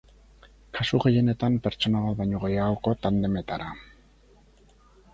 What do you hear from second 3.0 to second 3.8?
tandemetara.